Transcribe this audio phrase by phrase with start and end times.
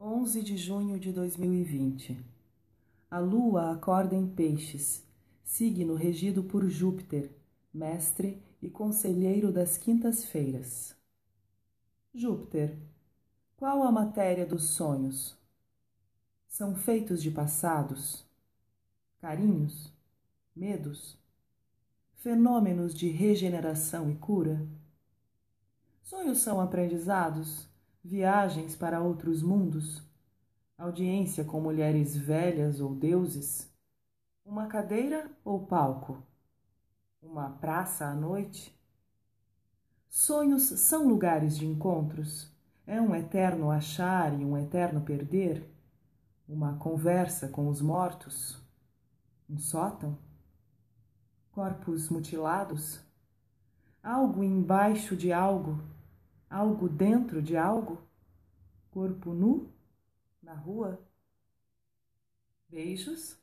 [0.00, 2.24] 11 de junho de 2020.
[3.10, 5.04] A lua acorda em Peixes,
[5.44, 7.36] signo regido por Júpiter,
[7.72, 10.96] mestre e conselheiro das quintas-feiras.
[12.14, 12.78] Júpiter,
[13.58, 15.36] qual a matéria dos sonhos?
[16.48, 18.24] São feitos de passados,
[19.18, 19.92] carinhos,
[20.56, 21.22] medos,
[22.24, 24.66] fenômenos de regeneração e cura?
[26.02, 27.68] Sonhos são aprendizados,
[28.02, 30.02] viagens para outros mundos?
[30.78, 33.70] audiência com mulheres velhas ou deuses,
[34.44, 36.22] uma cadeira ou palco,
[37.22, 38.74] uma praça à noite.
[40.08, 42.50] Sonhos são lugares de encontros,
[42.86, 45.70] é um eterno achar e um eterno perder,
[46.48, 48.58] uma conversa com os mortos,
[49.48, 50.18] um sótão,
[51.54, 52.98] corpos mutilados,
[54.02, 55.80] algo embaixo de algo,
[56.50, 58.02] algo dentro de algo,
[58.90, 59.72] corpo nu
[60.42, 61.00] na rua?
[62.68, 63.36] Beijos?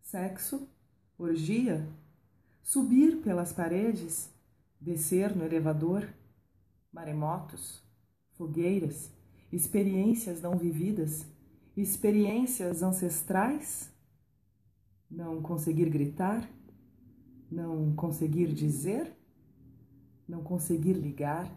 [0.00, 0.66] Sexo?
[1.18, 1.86] Orgia?
[2.62, 4.30] Subir pelas paredes?
[4.80, 6.08] Descer no elevador?
[6.90, 7.82] Maremotos?
[8.32, 9.10] Fogueiras?
[9.52, 11.26] Experiências não vividas?
[11.76, 13.90] Experiências ancestrais?
[15.10, 16.48] Não conseguir gritar?
[17.52, 19.14] Não conseguir dizer?
[20.26, 21.54] Não conseguir ligar?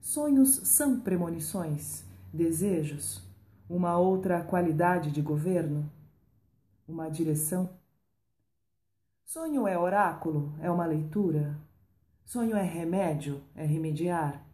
[0.00, 2.02] Sonhos são premonições
[2.32, 3.20] desejos,
[3.68, 5.92] uma outra qualidade de governo,
[6.88, 7.78] uma direção?
[9.22, 11.60] Sonho é oráculo, é uma leitura.
[12.24, 14.46] Sonho é remédio, é remediar.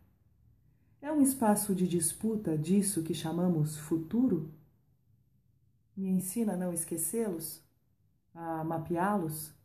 [1.00, 4.52] É um espaço de disputa disso que chamamos futuro?
[5.96, 7.62] Me ensina a não esquecê-los,
[8.34, 9.56] a mapeá-los,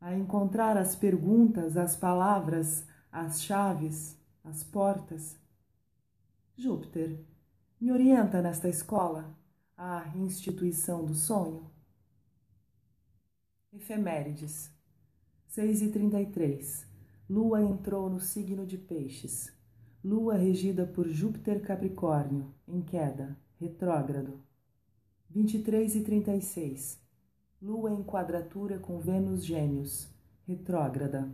[0.00, 5.38] a encontrar as perguntas, as palavras, as chaves, as portas.
[6.56, 7.24] Júpiter,
[7.80, 9.36] me orienta nesta escola,
[9.76, 11.70] a instituição do sonho?
[13.72, 14.70] Efemérides
[15.48, 16.86] 6 e 33
[17.28, 19.52] Lua entrou no signo de Peixes.
[20.04, 24.40] Lua regida por Júpiter Capricórnio, em queda, retrógrado.
[25.28, 27.05] 23 e 36
[27.60, 30.08] Lua em quadratura com Vênus Gêmeos,
[30.46, 31.26] retrógrada.